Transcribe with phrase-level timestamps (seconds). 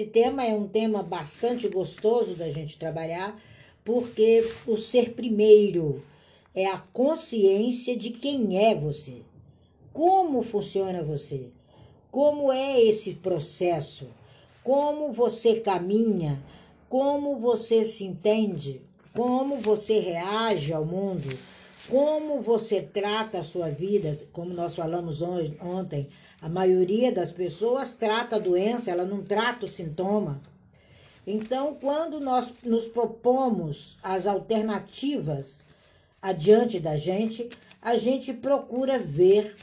[0.00, 3.38] Esse tema é um tema bastante gostoso da gente trabalhar,
[3.84, 6.02] porque o ser primeiro
[6.54, 9.16] é a consciência de quem é você,
[9.92, 11.50] como funciona você,
[12.10, 14.08] como é esse processo,
[14.64, 16.42] como você caminha,
[16.88, 18.80] como você se entende,
[19.12, 21.28] como você reage ao mundo,
[21.90, 26.08] como você trata a sua vida, como nós falamos ontem,
[26.40, 30.40] a maioria das pessoas trata a doença, ela não trata o sintoma.
[31.26, 35.60] Então, quando nós nos propomos as alternativas
[36.20, 37.48] adiante da gente,
[37.80, 39.54] a gente procura ver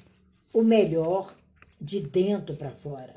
[0.53, 1.35] o melhor
[1.79, 3.15] de dentro para fora.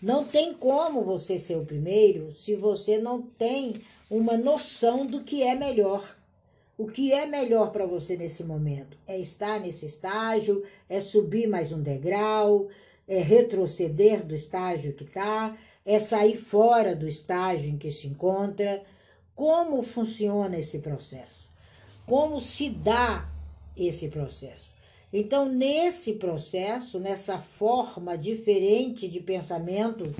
[0.00, 3.80] Não tem como você ser o primeiro se você não tem
[4.10, 6.16] uma noção do que é melhor.
[6.76, 8.98] O que é melhor para você nesse momento?
[9.06, 12.68] É estar nesse estágio, é subir mais um degrau,
[13.06, 18.82] é retroceder do estágio que está, é sair fora do estágio em que se encontra.
[19.34, 21.50] Como funciona esse processo?
[22.06, 23.28] Como se dá
[23.76, 24.72] esse processo?
[25.12, 30.12] Então, nesse processo, nessa forma diferente de pensamento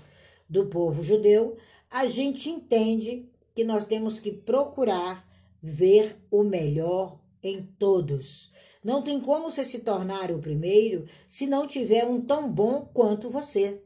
[0.48, 1.56] do povo judeu,
[1.90, 5.27] a gente entende que nós temos que procurar
[5.62, 8.52] ver o melhor em todos
[8.84, 13.30] não tem como você se tornar o primeiro se não tiver um tão bom quanto
[13.30, 13.82] você.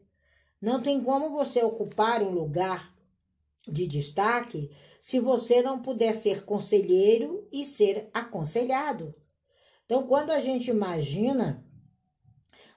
[0.60, 2.92] Não tem como você ocupar um lugar
[3.69, 9.14] de destaque se você não puder ser conselheiro e ser aconselhado.
[9.86, 11.64] Então, quando a gente imagina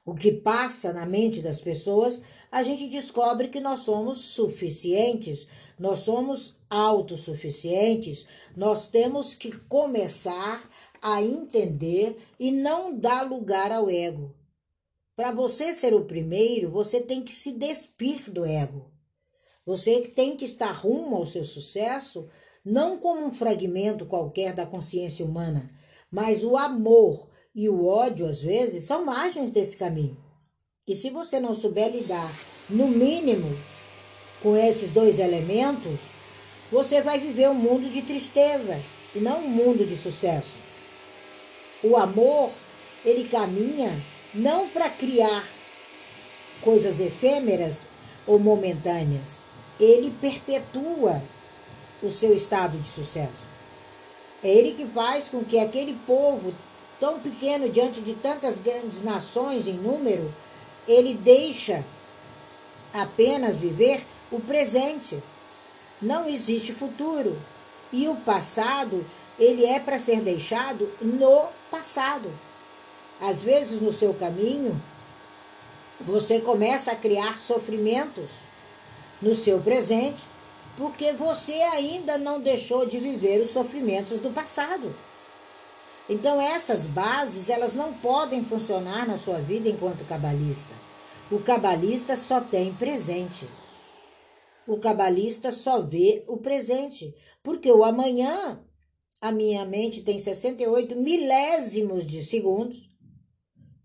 [0.06, 6.00] o que passa na mente das pessoas, a gente descobre que nós somos suficientes, nós
[6.00, 10.70] somos autossuficientes, nós temos que começar
[11.02, 14.36] a entender e não dar lugar ao ego.
[15.16, 18.86] Para você ser o primeiro, você tem que se despir do ego.
[19.66, 22.30] Você tem que estar rumo ao seu sucesso,
[22.64, 25.70] não como um fragmento qualquer da consciência humana,
[26.10, 30.18] mas o amor e o ódio, às vezes, são margens desse caminho.
[30.88, 32.32] E se você não souber lidar,
[32.70, 33.50] no mínimo,
[34.42, 36.00] com esses dois elementos,
[36.72, 38.80] você vai viver um mundo de tristeza
[39.16, 40.71] e não um mundo de sucesso.
[41.84, 42.52] O amor,
[43.04, 43.92] ele caminha
[44.34, 45.44] não para criar
[46.62, 47.88] coisas efêmeras
[48.28, 49.42] ou momentâneas,
[49.80, 51.22] ele perpetua
[52.04, 53.50] o seu estado de sucesso.
[54.44, 56.54] É ele que faz com que aquele povo
[57.00, 60.32] tão pequeno diante de tantas grandes nações em número,
[60.88, 61.84] ele deixa
[62.94, 65.18] apenas viver o presente.
[66.00, 67.38] Não existe futuro.
[67.92, 69.06] E o passado
[69.42, 72.32] ele é para ser deixado no passado.
[73.20, 74.80] Às vezes, no seu caminho,
[76.00, 78.30] você começa a criar sofrimentos
[79.20, 80.24] no seu presente,
[80.78, 84.96] porque você ainda não deixou de viver os sofrimentos do passado.
[86.08, 90.74] Então, essas bases, elas não podem funcionar na sua vida enquanto cabalista.
[91.32, 93.48] O cabalista só tem presente.
[94.68, 98.60] O cabalista só vê o presente, porque o amanhã
[99.22, 102.90] a minha mente tem 68 milésimos de segundos,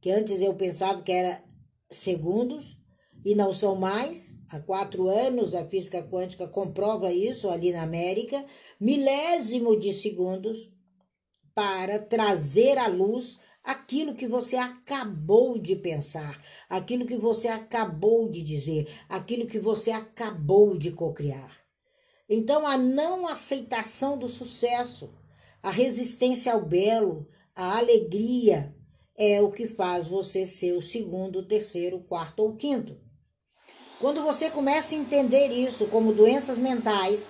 [0.00, 1.44] que antes eu pensava que era
[1.90, 2.78] segundos,
[3.22, 4.34] e não são mais.
[4.48, 8.42] Há quatro anos a física quântica comprova isso ali na América,
[8.80, 10.70] milésimo de segundos
[11.52, 18.42] para trazer à luz aquilo que você acabou de pensar, aquilo que você acabou de
[18.42, 21.60] dizer, aquilo que você acabou de cocriar.
[22.28, 25.12] Então, a não aceitação do sucesso
[25.66, 28.72] a resistência ao belo, a alegria
[29.18, 32.96] é o que faz você ser o segundo, terceiro, quarto ou quinto.
[33.98, 37.24] Quando você começa a entender isso como doenças mentais,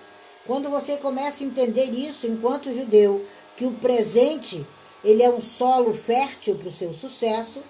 [0.45, 3.25] quando você começa a entender isso enquanto judeu,
[3.55, 4.63] que o presente
[5.03, 7.63] ele é um solo fértil para o seu sucesso,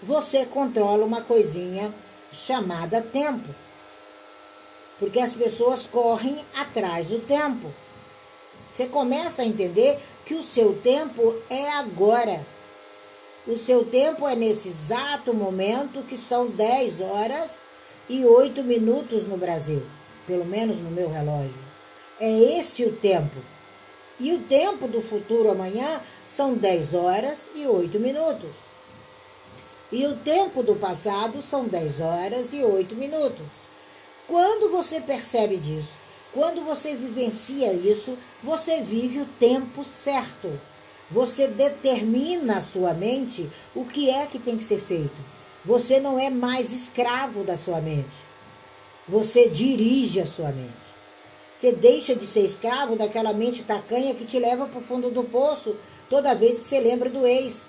[0.00, 1.92] você controla uma coisinha
[2.32, 3.52] chamada tempo.
[5.00, 7.74] Porque as pessoas correm atrás do tempo.
[8.72, 12.40] Você começa a entender que o seu tempo é agora.
[13.46, 17.50] O seu tempo é nesse exato momento, que são 10 horas
[18.08, 19.82] e 8 minutos no Brasil,
[20.26, 21.54] pelo menos no meu relógio.
[22.20, 23.36] É esse o tempo.
[24.20, 28.50] E o tempo do futuro amanhã são 10 horas e 8 minutos.
[29.90, 33.46] E o tempo do passado são 10 horas e 8 minutos.
[34.28, 36.01] Quando você percebe disso?
[36.32, 40.58] Quando você vivencia isso, você vive o tempo certo.
[41.10, 45.16] Você determina a sua mente o que é que tem que ser feito.
[45.64, 48.08] Você não é mais escravo da sua mente.
[49.06, 50.72] Você dirige a sua mente.
[51.54, 55.24] Você deixa de ser escravo daquela mente tacanha que te leva para o fundo do
[55.24, 55.76] poço
[56.08, 57.64] toda vez que você lembra do ex.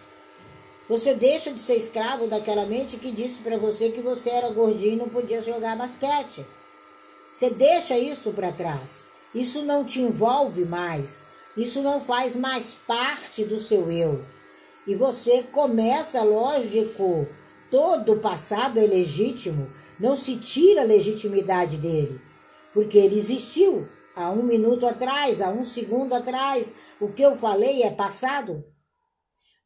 [0.88, 4.94] Você deixa de ser escravo daquela mente que disse para você que você era gordinho
[4.94, 6.46] e não podia jogar basquete.
[7.34, 9.04] Você deixa isso para trás.
[9.34, 11.22] Isso não te envolve mais.
[11.58, 14.24] Isso não faz mais parte do seu eu.
[14.86, 17.28] E você começa, lógico,
[17.72, 19.70] todo o passado é legítimo,
[20.00, 22.20] não se tira a legitimidade dele,
[22.74, 26.74] porque ele existiu há um minuto atrás, há um segundo atrás.
[27.00, 28.64] O que eu falei é passado.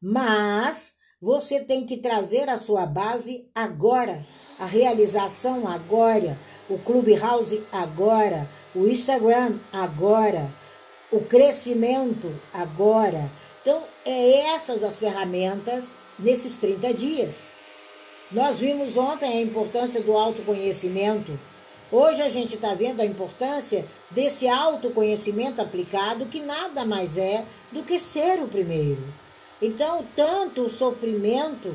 [0.00, 4.24] Mas você tem que trazer a sua base agora,
[4.58, 6.38] a realização agora,
[6.68, 10.48] o Clubhouse agora, o Instagram agora,
[11.10, 13.30] o crescimento agora.
[13.62, 15.86] Então, é essas as ferramentas
[16.18, 17.34] nesses 30 dias.
[18.30, 21.38] Nós vimos ontem a importância do autoconhecimento.
[21.90, 27.82] Hoje a gente está vendo a importância desse autoconhecimento aplicado, que nada mais é do
[27.82, 29.02] que ser o primeiro.
[29.60, 31.74] Então, tanto o sofrimento,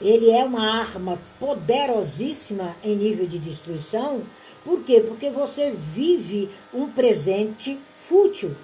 [0.00, 4.22] ele é uma arma poderosíssima em nível de destruição.
[4.64, 5.00] Por quê?
[5.00, 8.54] Porque você vive um presente fútil,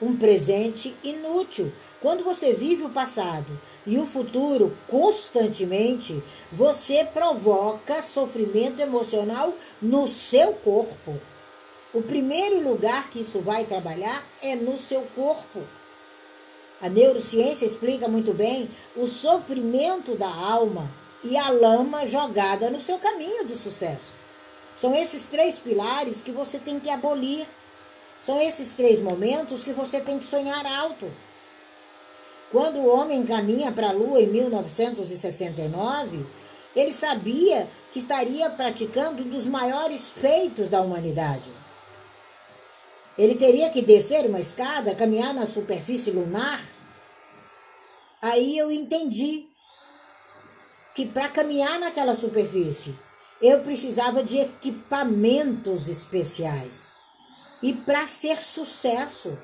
[0.00, 1.72] um presente inútil.
[2.00, 3.46] Quando você vive o passado
[3.86, 6.22] e o futuro constantemente,
[6.52, 11.18] você provoca sofrimento emocional no seu corpo.
[11.92, 15.62] O primeiro lugar que isso vai trabalhar é no seu corpo.
[16.84, 20.86] A neurociência explica muito bem o sofrimento da alma
[21.22, 24.12] e a lama jogada no seu caminho do sucesso.
[24.76, 27.46] São esses três pilares que você tem que abolir.
[28.26, 31.10] São esses três momentos que você tem que sonhar alto.
[32.52, 36.26] Quando o homem caminha para a Lua em 1969,
[36.76, 41.50] ele sabia que estaria praticando um dos maiores feitos da humanidade.
[43.16, 46.73] Ele teria que descer uma escada, caminhar na superfície lunar
[48.24, 49.50] Aí eu entendi
[50.94, 52.98] que para caminhar naquela superfície
[53.42, 56.92] eu precisava de equipamentos especiais.
[57.62, 59.36] E para ser sucesso,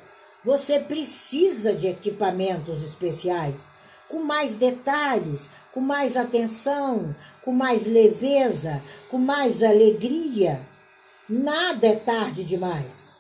[0.43, 3.65] você precisa de equipamentos especiais,
[4.09, 10.67] com mais detalhes, com mais atenção, com mais leveza, com mais alegria.
[11.29, 13.11] Nada é tarde demais.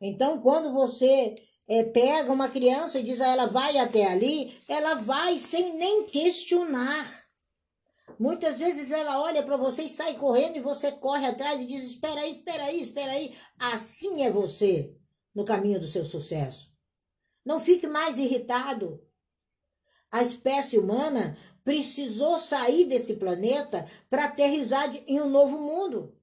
[0.00, 1.34] Então, quando você
[1.68, 6.04] é, pega uma criança e diz a ela vai até ali, ela vai sem nem
[6.04, 7.26] questionar.
[8.18, 11.84] Muitas vezes ela olha para você e sai correndo e você corre atrás e diz:
[11.84, 13.34] Espera aí, espera aí, espera aí.
[13.58, 14.94] Assim é você
[15.34, 16.72] no caminho do seu sucesso.
[17.44, 19.02] Não fique mais irritado.
[20.10, 26.16] A espécie humana precisou sair desse planeta para aterrizar em um novo mundo.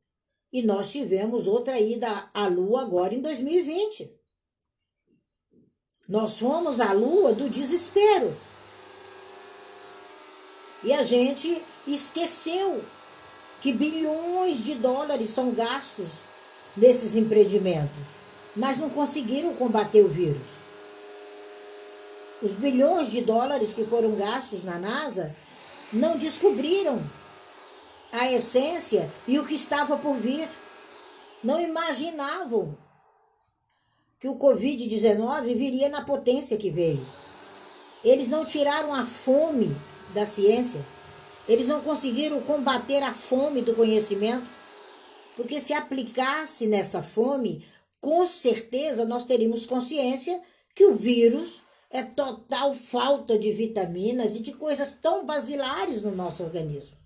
[0.51, 4.22] E nós tivemos outra ida à Lua agora em 2020.
[6.07, 8.35] Nós fomos à lua do desespero.
[10.83, 12.83] E a gente esqueceu
[13.61, 16.07] que bilhões de dólares são gastos
[16.75, 18.03] nesses empreendimentos,
[18.55, 20.63] mas não conseguiram combater o vírus.
[22.41, 25.33] Os bilhões de dólares que foram gastos na NASA
[25.93, 27.01] não descobriram
[28.11, 30.49] a essência e o que estava por vir.
[31.41, 32.77] Não imaginavam
[34.23, 37.05] que o Covid-19 viria na potência que veio.
[38.01, 39.75] Eles não tiraram a fome
[40.13, 40.79] da ciência,
[41.45, 44.47] eles não conseguiram combater a fome do conhecimento,
[45.35, 47.67] porque se aplicasse nessa fome,
[47.99, 50.41] com certeza nós teríamos consciência
[50.73, 56.43] que o vírus é total falta de vitaminas e de coisas tão basilares no nosso
[56.43, 56.97] organismo.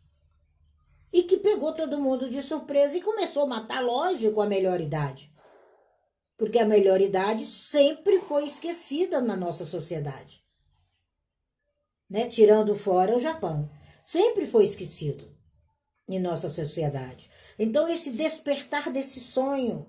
[1.12, 5.36] E que pegou todo mundo de surpresa e começou a matar, lógico, a melhor idade
[6.38, 10.44] porque a melhor idade sempre foi esquecida na nossa sociedade.
[12.10, 12.27] Né?
[12.29, 13.67] Tirando fora o Japão,
[14.06, 15.36] sempre foi esquecido
[16.08, 17.29] em nossa sociedade.
[17.58, 19.88] Então, esse despertar desse sonho,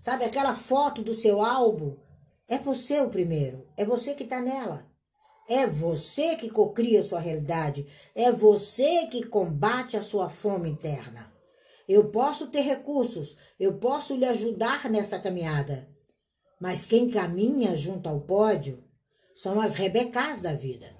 [0.00, 1.96] sabe, aquela foto do seu álbum,
[2.46, 4.86] é você o primeiro, é você que está nela.
[5.48, 11.31] É você que cocria sua realidade, é você que combate a sua fome interna.
[11.88, 15.88] Eu posso ter recursos, eu posso lhe ajudar nessa caminhada.
[16.60, 18.82] Mas quem caminha junto ao pódio
[19.34, 20.94] são as rebecás da vida.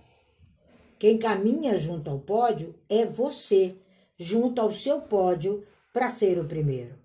[0.98, 3.76] Quem caminha junto ao pódio é você,
[4.18, 6.98] junto ao seu pódio, para ser o primeiro.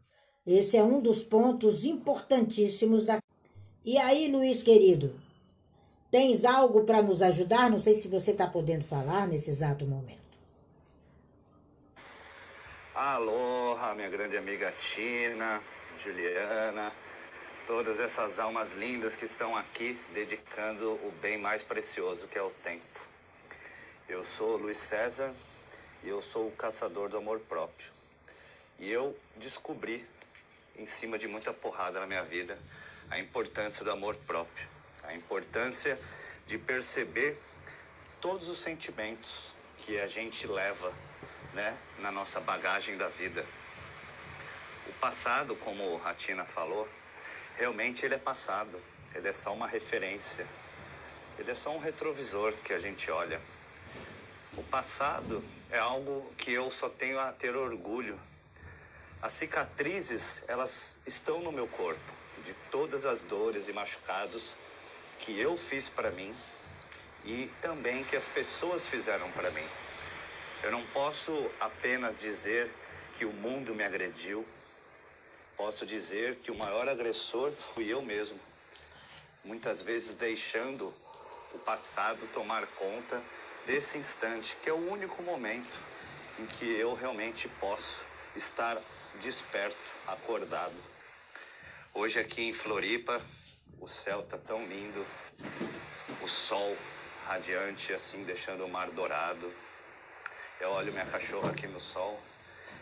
[0.46, 3.22] Esse é um dos pontos importantíssimos da.
[3.84, 5.13] E aí, Luiz querido,
[6.10, 7.69] tens algo para nos ajudar?
[7.69, 10.26] Não sei se você está podendo falar nesse exato momento.
[13.00, 15.62] Aloha, minha grande amiga Tina,
[16.04, 16.92] Juliana,
[17.68, 22.50] todas essas almas lindas que estão aqui dedicando o bem mais precioso que é o
[22.63, 23.00] tempo.
[24.10, 25.32] Eu sou Luiz César
[26.04, 27.92] e eu sou o caçador do amor próprio.
[28.80, 30.04] E eu descobri,
[30.75, 32.58] em cima de muita porrada na minha vida,
[33.12, 34.68] a importância do amor próprio,
[35.04, 36.00] a importância
[36.48, 37.38] de perceber
[38.20, 40.92] todos os sentimentos que a gente leva
[41.58, 43.44] né, na nossa bagagem da vida.
[44.88, 46.88] O passado, como a Tina falou,
[47.58, 48.80] realmente ele é passado,
[49.16, 50.46] ele é só uma referência,
[51.40, 53.42] ele é só um retrovisor que a gente olha.
[54.56, 58.20] O passado é algo que eu só tenho a ter orgulho.
[59.20, 62.14] As cicatrizes, elas estão no meu corpo,
[62.46, 64.56] de todas as dores e machucados
[65.22, 66.36] que eu fiz para mim
[67.26, 69.68] e também que as pessoas fizeram para mim.
[70.64, 72.70] Eu não posso apenas dizer
[73.18, 74.46] que o mundo me agrediu,
[75.56, 78.40] posso dizer que o maior agressor fui eu mesmo.
[79.44, 80.94] Muitas vezes deixando
[81.54, 83.22] o passado tomar conta
[83.66, 85.80] desse instante, que é o único momento
[86.40, 88.82] em que eu realmente posso estar
[89.20, 90.76] desperto, acordado.
[91.94, 93.22] Hoje aqui em Floripa,
[93.80, 95.06] o céu tá tão lindo,
[96.22, 96.78] o sol
[97.26, 99.52] radiante assim, deixando o mar dourado.
[100.60, 102.20] Eu olho minha cachorra aqui no sol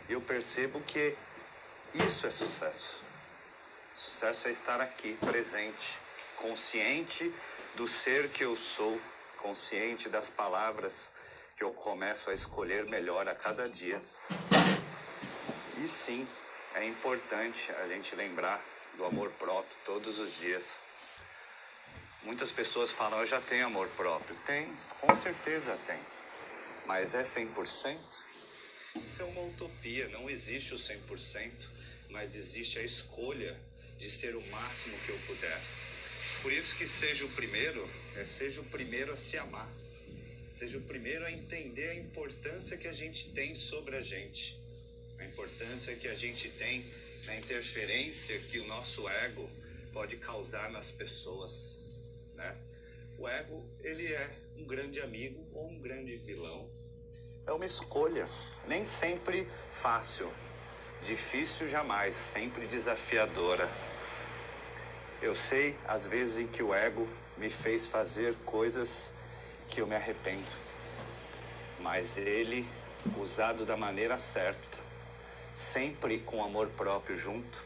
[0.08, 1.16] e eu percebo que
[1.94, 3.02] isso é sucesso.
[3.94, 5.98] Sucesso é estar aqui, presente,
[6.36, 7.34] consciente
[7.74, 9.00] do ser que eu sou,
[9.38, 11.12] consciente das palavras
[11.56, 14.02] que eu começo a escolher melhor a cada dia.
[15.82, 16.26] E sim,
[16.74, 18.60] é importante a gente lembrar
[18.96, 20.82] do amor próprio todos os dias.
[22.22, 24.36] Muitas pessoas falam, eu já tenho amor próprio.
[24.46, 25.98] Tem, com certeza tem.
[26.86, 27.98] Mas é 100%?
[29.04, 31.50] Isso é uma utopia, não existe o 100%,
[32.10, 33.58] mas existe a escolha
[33.98, 35.60] de ser o máximo que eu puder.
[36.42, 39.68] Por isso que seja o primeiro, é, seja o primeiro a se amar.
[40.52, 44.56] Seja o primeiro a entender a importância que a gente tem sobre a gente.
[45.18, 46.86] A importância que a gente tem
[47.26, 49.50] na interferência que o nosso ego
[49.92, 51.78] pode causar nas pessoas,
[52.34, 52.56] né?
[53.18, 56.75] O ego, ele é um grande amigo ou um grande vilão
[57.46, 58.26] é uma escolha,
[58.66, 60.28] nem sempre fácil,
[61.00, 63.68] difícil jamais, sempre desafiadora.
[65.22, 69.12] Eu sei às vezes em que o ego me fez fazer coisas
[69.68, 70.44] que eu me arrependo,
[71.80, 72.66] mas ele,
[73.16, 74.78] usado da maneira certa,
[75.54, 77.64] sempre com amor próprio junto,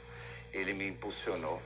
[0.53, 1.61] ele me impulsionou.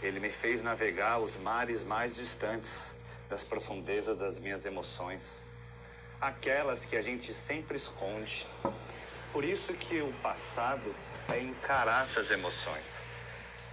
[0.00, 2.94] Ele me fez navegar os mares mais distantes
[3.28, 5.47] das profundezas das minhas emoções
[6.20, 8.46] aquelas que a gente sempre esconde.
[9.32, 10.94] Por isso que o passado
[11.32, 13.04] é encarar essas emoções.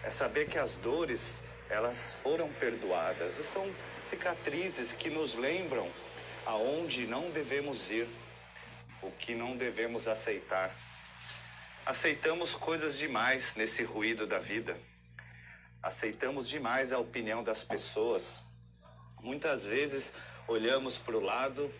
[0.03, 3.33] É saber que as dores, elas foram perdoadas.
[3.45, 3.67] São
[4.03, 5.89] cicatrizes que nos lembram
[6.45, 8.07] aonde não devemos ir,
[9.01, 10.75] o que não devemos aceitar.
[11.85, 14.77] Aceitamos coisas demais nesse ruído da vida.
[15.81, 18.41] Aceitamos demais a opinião das pessoas.
[19.21, 20.13] Muitas vezes
[20.47, 21.71] olhamos para o lado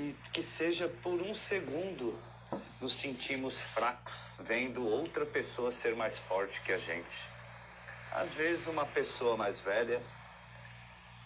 [0.00, 2.18] e que seja por um segundo
[2.80, 7.28] nos sentimos fracos, vendo outra pessoa ser mais forte que a gente.
[8.10, 10.00] Às vezes uma pessoa mais velha,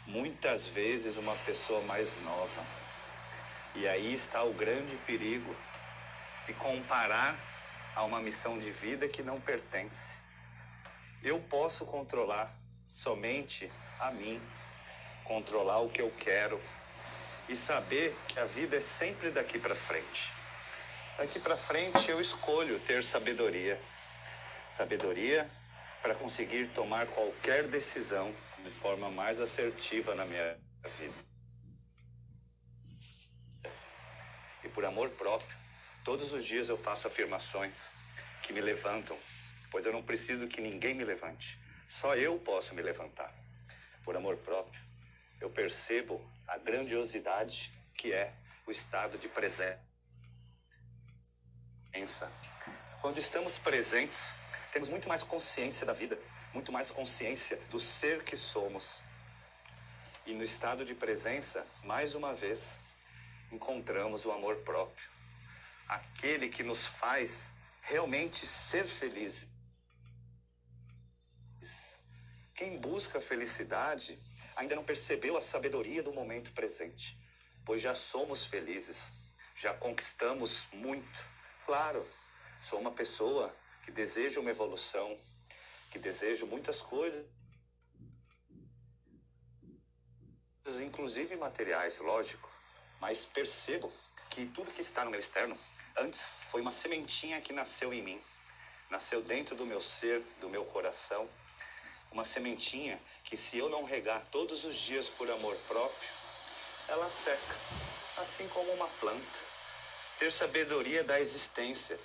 [0.07, 2.65] muitas vezes uma pessoa mais nova.
[3.77, 5.55] E aí está o grande perigo,
[6.35, 7.39] se comparar
[7.95, 10.19] a uma missão de vida que não pertence.
[11.23, 12.53] Eu posso controlar
[12.91, 14.41] somente a mim,
[15.23, 16.61] controlar o que eu quero,
[17.49, 20.33] e saber que a vida é sempre daqui para frente.
[21.19, 23.79] Daqui para frente eu escolho ter sabedoria.
[24.71, 25.49] Sabedoria
[26.03, 28.35] para conseguir tomar qualquer decisão
[28.65, 30.59] de forma mais assertiva na minha
[30.99, 31.15] vida.
[34.65, 35.57] E por amor próprio,
[36.05, 37.91] todos os dias eu faço afirmações
[38.43, 39.19] que me levantam,
[39.71, 41.59] pois eu não preciso que ninguém me levante.
[41.87, 43.33] Só eu posso me levantar.
[44.03, 44.81] Por amor próprio,
[45.41, 48.33] eu percebo a grandiosidade que é
[48.67, 49.81] o estado de presença.
[53.01, 54.35] Quando estamos presentes,
[54.73, 56.19] temos muito mais consciência da vida,
[56.53, 59.03] muito mais consciência do ser que somos.
[60.27, 62.79] E no estado de presença, mais uma vez,
[63.53, 65.09] encontramos o amor próprio,
[65.87, 69.51] aquele que nos faz realmente ser felizes.
[72.55, 74.19] Quem busca felicidade
[74.57, 77.19] ainda não percebeu a sabedoria do momento presente,
[77.65, 81.35] pois já somos felizes, já conquistamos muito.
[81.65, 82.07] Claro,
[82.65, 85.15] Sou uma pessoa que deseja uma evolução,
[85.91, 87.27] que deseja muitas coisas,
[90.83, 92.51] inclusive materiais, lógico,
[92.99, 93.93] mas percebo
[94.31, 95.55] que tudo que está no meu externo
[95.95, 98.19] antes foi uma sementinha que nasceu em mim,
[98.89, 101.29] nasceu dentro do meu ser, do meu coração,
[102.11, 106.11] uma sementinha que se eu não regar todos os dias por amor próprio,
[106.89, 107.57] ela seca,
[108.19, 109.39] assim como uma planta.
[110.19, 111.99] Ter sabedoria da existência,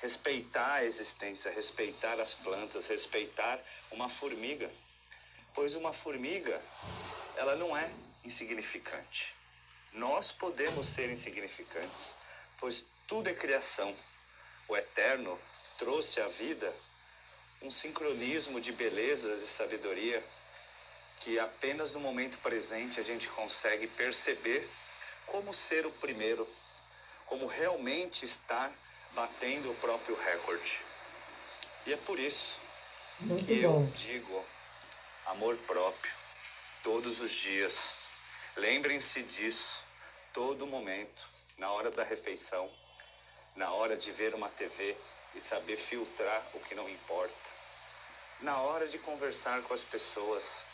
[0.00, 3.58] respeitar a existência, respeitar as plantas, respeitar
[3.92, 4.70] uma formiga,
[5.54, 6.60] pois uma formiga,
[7.36, 7.90] ela não é
[8.24, 9.34] insignificante.
[9.92, 12.16] Nós podemos ser insignificantes,
[12.58, 13.94] pois tudo é criação.
[14.66, 15.38] O Eterno
[15.78, 16.74] trouxe à vida
[17.64, 20.22] um sincronismo de belezas e sabedoria
[21.20, 24.68] que apenas no momento presente a gente consegue perceber
[25.26, 26.46] como ser o primeiro,
[27.24, 28.70] como realmente estar
[29.14, 30.82] batendo o próprio recorde.
[31.86, 32.60] E é por isso
[33.18, 33.80] Muito que bom.
[33.80, 34.44] eu digo
[35.26, 36.12] amor próprio
[36.82, 37.94] todos os dias.
[38.56, 39.80] Lembrem-se disso
[40.34, 42.70] todo momento, na hora da refeição,
[43.56, 44.96] na hora de ver uma TV
[45.34, 47.34] e saber filtrar o que não importa,
[48.40, 50.64] na hora de conversar com as pessoas,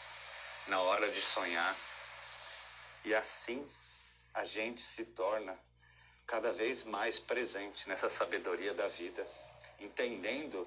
[0.66, 1.76] na hora de sonhar.
[3.04, 3.66] E assim
[4.34, 5.58] a gente se torna
[6.26, 9.26] cada vez mais presente nessa sabedoria da vida,
[9.78, 10.66] entendendo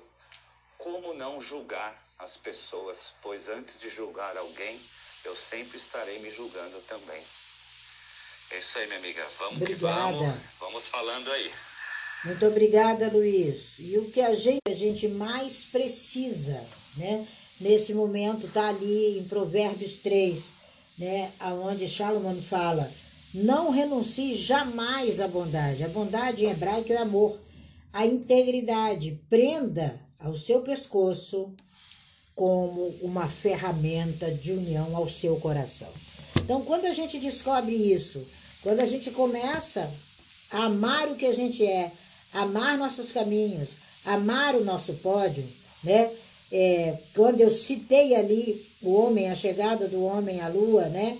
[0.77, 4.79] como não julgar as pessoas, pois antes de julgar alguém,
[5.23, 7.23] eu sempre estarei me julgando também.
[8.51, 9.25] É isso aí, minha amiga.
[9.39, 9.95] Vamos que Obrigada.
[9.95, 10.35] vamos.
[10.59, 11.51] Vamos falando aí.
[12.25, 13.73] Muito obrigada, Luiz.
[13.79, 16.63] E o que a gente, a gente mais precisa,
[16.95, 17.27] né?
[17.59, 20.39] Nesse momento tá ali em Provérbios 3,
[20.97, 22.89] né, aonde Salomão fala:
[23.33, 25.83] "Não renuncie jamais à bondade".
[25.83, 27.37] A bondade em hebraico é amor.
[27.91, 31.53] A integridade prenda ao seu pescoço
[32.33, 35.89] como uma ferramenta de união ao seu coração.
[36.37, 38.25] Então, quando a gente descobre isso,
[38.61, 39.91] quando a gente começa
[40.49, 41.91] a amar o que a gente é,
[42.33, 45.43] amar nossos caminhos, amar o nosso pódio,
[45.83, 46.11] né?
[46.51, 51.17] É, quando eu citei ali o homem, a chegada do homem à lua, né?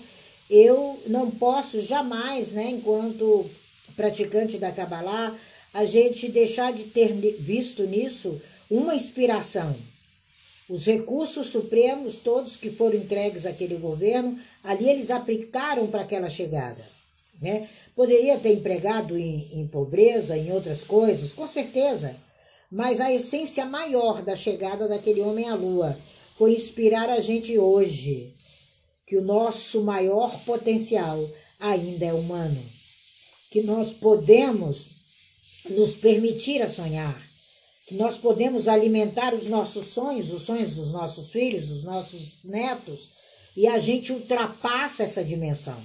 [0.48, 3.48] Eu não posso jamais, né, enquanto
[3.96, 5.36] praticante da Kabbalah,
[5.72, 9.74] a gente deixar de ter visto nisso uma inspiração.
[10.68, 16.93] Os recursos supremos, todos que foram entregues àquele governo, ali eles aplicaram para aquela chegada.
[17.44, 17.68] Né?
[17.94, 22.16] Poderia ter empregado em, em pobreza, em outras coisas, com certeza.
[22.72, 25.94] Mas a essência maior da chegada daquele homem à lua
[26.38, 28.32] foi inspirar a gente hoje
[29.06, 31.22] que o nosso maior potencial
[31.60, 32.62] ainda é humano.
[33.50, 34.86] Que nós podemos
[35.68, 37.22] nos permitir a sonhar.
[37.86, 43.10] Que nós podemos alimentar os nossos sonhos, os sonhos dos nossos filhos, dos nossos netos,
[43.54, 45.76] e a gente ultrapassa essa dimensão.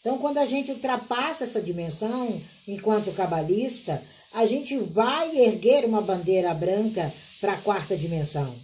[0.00, 6.54] Então, quando a gente ultrapassa essa dimensão, enquanto cabalista, a gente vai erguer uma bandeira
[6.54, 8.54] branca para a quarta dimensão.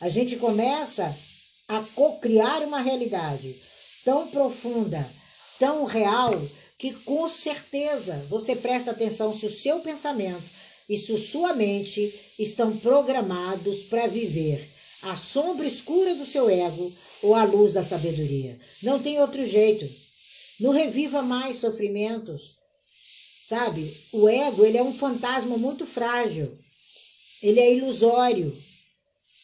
[0.00, 1.14] A gente começa
[1.68, 3.54] a co-criar uma realidade
[4.04, 5.08] tão profunda,
[5.58, 6.40] tão real,
[6.76, 10.42] que com certeza você presta atenção se o seu pensamento
[10.88, 14.66] e se sua mente estão programados para viver
[15.02, 18.58] a sombra escura do seu ego ou a luz da sabedoria.
[18.82, 19.88] Não tem outro jeito.
[20.60, 22.56] Não reviva mais sofrimentos.
[23.48, 23.92] Sabe?
[24.12, 26.56] O ego, ele é um fantasma muito frágil.
[27.42, 28.56] Ele é ilusório.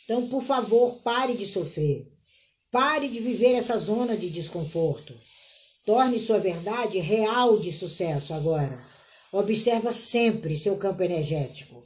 [0.05, 2.07] Então, por favor, pare de sofrer.
[2.71, 5.15] Pare de viver essa zona de desconforto.
[5.85, 8.79] Torne sua verdade real de sucesso agora.
[9.33, 11.83] Observa sempre seu campo energético.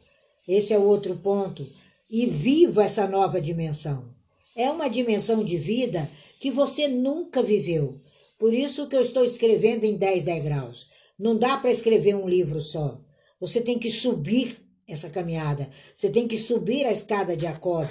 [0.49, 1.67] Esse é o outro ponto.
[2.11, 4.13] E viva essa nova dimensão.
[4.57, 7.99] É uma dimensão de vida que você nunca viveu.
[8.41, 10.89] Por isso que eu estou escrevendo em 10 degraus.
[11.19, 12.99] Não dá para escrever um livro só.
[13.39, 14.57] Você tem que subir
[14.89, 15.69] essa caminhada.
[15.95, 17.87] Você tem que subir a escada de Jacob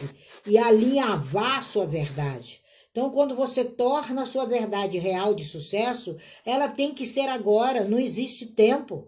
[0.47, 2.63] e alinhavar sua verdade.
[2.89, 7.85] Então, quando você torna a sua verdade real de sucesso, ela tem que ser agora,
[7.85, 9.07] não existe tempo.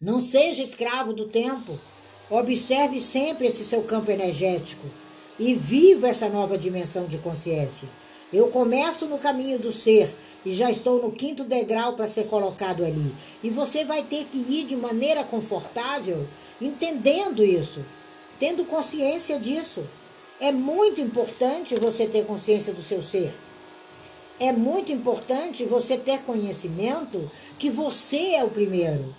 [0.00, 1.76] Não seja escravo do tempo.
[2.30, 4.86] Observe sempre esse seu campo energético
[5.36, 7.88] e viva essa nova dimensão de consciência.
[8.32, 10.14] Eu começo no caminho do ser
[10.44, 13.14] e já estou no quinto degrau para ser colocado ali.
[13.42, 16.26] E você vai ter que ir de maneira confortável,
[16.60, 17.84] entendendo isso,
[18.40, 19.84] tendo consciência disso.
[20.40, 23.32] É muito importante você ter consciência do seu ser.
[24.40, 29.14] É muito importante você ter conhecimento que você é o primeiro.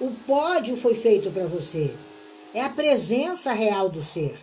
[0.00, 1.92] O pódio foi feito para você.
[2.54, 4.38] É a presença real do ser.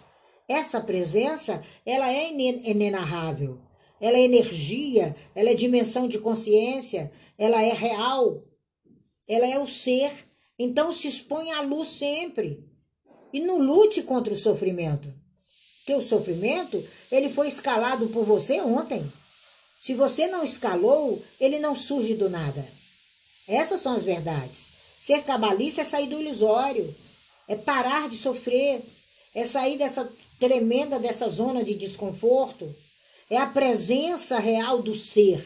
[0.47, 3.59] Essa presença, ela é inenarrável.
[4.01, 8.43] Ela é energia, ela é dimensão de consciência, ela é real.
[9.27, 10.11] Ela é o ser.
[10.57, 12.63] Então se expõe à luz sempre.
[13.33, 15.13] E não lute contra o sofrimento.
[15.79, 19.03] Porque o sofrimento, ele foi escalado por você ontem.
[19.81, 22.67] Se você não escalou, ele não surge do nada.
[23.47, 24.67] Essas são as verdades.
[25.01, 26.93] Ser cabalista é sair do ilusório,
[27.47, 28.81] é parar de sofrer,
[29.33, 30.07] é sair dessa
[30.39, 32.73] tremenda dessa zona de desconforto,
[33.29, 35.45] é a presença real do ser.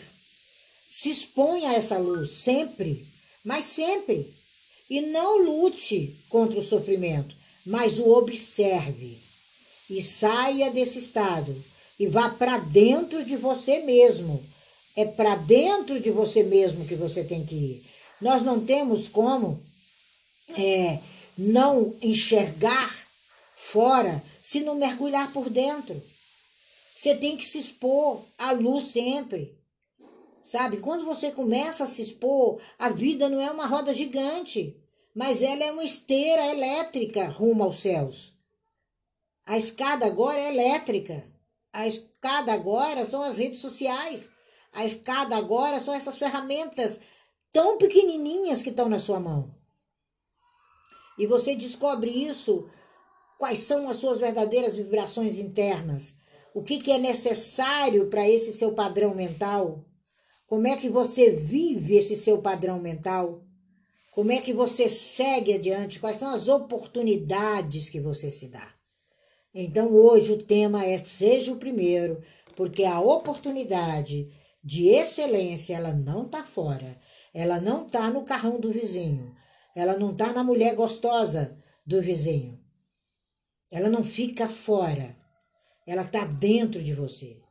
[0.92, 3.06] Se expõe a essa luz sempre,
[3.44, 4.32] mas sempre.
[4.90, 9.18] E não lute contra o sofrimento, mas o observe.
[9.90, 11.56] E saia desse estado
[12.00, 14.44] e vá para dentro de você mesmo.
[14.96, 17.86] É para dentro de você mesmo que você tem que ir.
[18.22, 19.62] Nós não temos como
[20.56, 21.00] é,
[21.38, 23.08] não enxergar
[23.56, 26.02] fora se não mergulhar por dentro.
[26.96, 29.58] Você tem que se expor à luz sempre.
[30.44, 30.78] Sabe?
[30.78, 34.78] Quando você começa a se expor, a vida não é uma roda gigante,
[35.16, 38.34] mas ela é uma esteira elétrica rumo aos céus.
[39.46, 41.28] A escada agora é elétrica.
[41.74, 44.30] A escada agora são as redes sociais.
[44.72, 47.00] A escada agora são essas ferramentas
[47.52, 49.54] tão pequenininhas que estão na sua mão.
[51.18, 52.70] E você descobre isso,
[53.38, 56.16] quais são as suas verdadeiras vibrações internas,
[56.54, 59.84] o que, que é necessário para esse seu padrão mental,
[60.46, 63.44] como é que você vive esse seu padrão mental,
[64.12, 68.72] como é que você segue adiante, quais são as oportunidades que você se dá.
[69.54, 72.22] Então hoje o tema é seja o primeiro,
[72.56, 74.30] porque a oportunidade
[74.64, 77.00] de excelência ela não está fora,
[77.34, 79.36] ela não está no carrão do vizinho,
[79.76, 82.60] ela não está na mulher gostosa do vizinho,
[83.72, 85.16] ela não fica fora,
[85.86, 87.42] ela está dentro de você.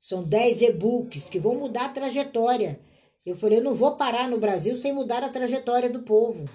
[0.00, 2.80] São 10 e-books que vão mudar a trajetória.
[3.24, 6.48] Eu falei, eu não vou parar no Brasil sem mudar a trajetória do povo.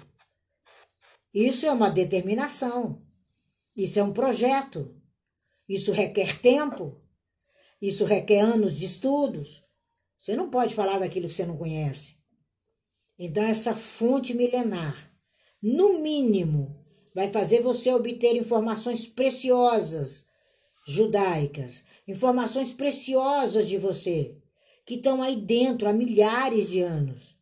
[1.32, 3.02] Isso é uma determinação.
[3.76, 4.94] Isso é um projeto.
[5.68, 7.00] Isso requer tempo.
[7.80, 9.62] Isso requer anos de estudos.
[10.18, 12.16] Você não pode falar daquilo que você não conhece.
[13.18, 15.12] Então, essa fonte milenar,
[15.62, 20.24] no mínimo, vai fazer você obter informações preciosas
[20.84, 24.36] judaicas, informações preciosas de você,
[24.84, 27.34] que estão aí dentro há milhares de anos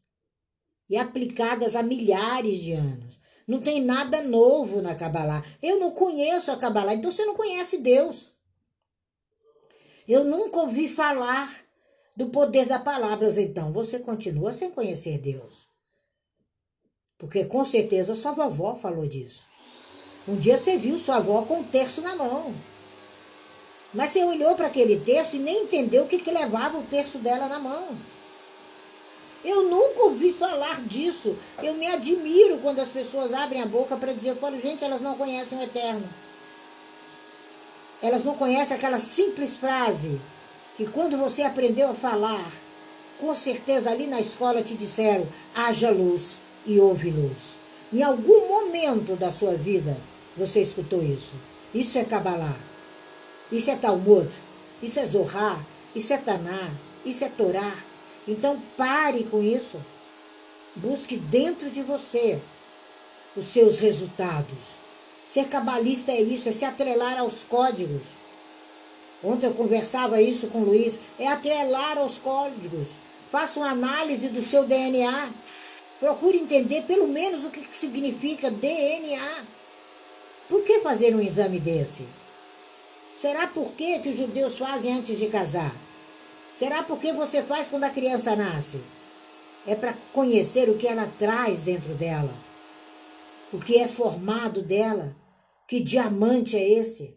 [0.89, 3.21] e aplicadas há milhares de anos.
[3.47, 5.45] Não tem nada novo na Kabbalah.
[5.61, 8.31] Eu não conheço a Kabbalah, então você não conhece Deus.
[10.07, 11.51] Eu nunca ouvi falar
[12.17, 15.69] do poder das palavras, então você continua sem conhecer Deus.
[17.19, 19.47] Porque com certeza sua vovó falou disso.
[20.27, 22.55] Um dia você viu sua avó com um terço na mão.
[23.95, 27.19] Mas você olhou para aquele terço e nem entendeu o que, que levava o terço
[27.19, 27.89] dela na mão.
[29.45, 31.37] Eu nunca ouvi falar disso.
[31.63, 35.17] Eu me admiro quando as pessoas abrem a boca para dizer, falo, gente, elas não
[35.17, 36.09] conhecem o eterno.
[38.01, 40.21] Elas não conhecem aquela simples frase
[40.77, 42.51] que quando você aprendeu a falar,
[43.19, 47.61] com certeza ali na escola te disseram, haja luz e houve luz.
[47.93, 49.97] Em algum momento da sua vida
[50.37, 51.35] você escutou isso.
[51.75, 52.72] Isso é Kabbalah.
[53.53, 54.29] Isso é Talmud.
[54.83, 55.63] Isso é Zohar.
[55.95, 56.71] Isso é Taná.
[57.05, 57.77] Isso é Torá.
[58.27, 59.79] Então pare com isso.
[60.75, 62.41] Busque dentro de você
[63.37, 64.81] os seus resultados.
[65.31, 68.03] Ser cabalista é isso, é se atrelar aos códigos.
[69.23, 72.89] Ontem eu conversava isso com o Luiz, é atrelar aos códigos.
[73.31, 75.31] Faça uma análise do seu DNA.
[76.01, 79.45] Procure entender pelo menos o que significa DNA.
[80.49, 82.05] Por que fazer um exame desse?
[83.23, 85.73] Será por que, que os judeus fazem antes de casar?
[86.59, 88.81] Será porque você faz quando a criança nasce?
[89.65, 92.35] É para conhecer o que ela traz dentro dela,
[93.53, 95.15] o que é formado dela,
[95.69, 97.17] que diamante é esse?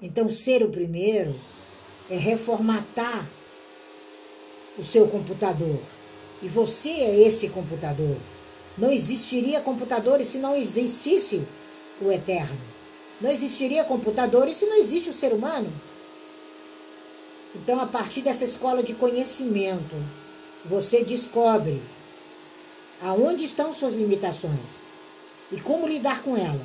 [0.00, 1.38] Então, ser o primeiro
[2.08, 3.28] é reformatar
[4.78, 5.80] o seu computador.
[6.42, 8.16] E você é esse computador.
[8.78, 11.46] Não existiria computadores se não existisse
[12.00, 12.71] o eterno.
[13.22, 15.72] Não existiria computadores se não existe o ser humano.
[17.54, 19.94] Então, a partir dessa escola de conhecimento,
[20.64, 21.80] você descobre
[23.00, 24.82] aonde estão suas limitações
[25.52, 26.60] e como lidar com ela.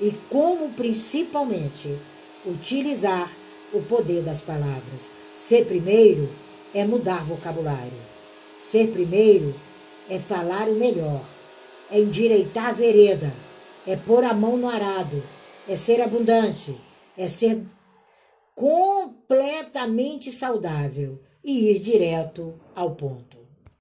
[0.00, 1.96] E como, principalmente,
[2.44, 3.30] utilizar
[3.72, 5.10] o poder das palavras.
[5.36, 6.28] Ser primeiro
[6.74, 7.92] é mudar vocabulário.
[8.58, 9.54] Ser primeiro
[10.08, 11.22] é falar o melhor,
[11.90, 13.32] é endireitar a vereda,
[13.86, 15.22] é pôr a mão no arado,
[15.68, 16.76] é ser abundante,
[17.16, 17.64] é ser
[18.54, 23.37] completamente saudável e ir direto ao ponto.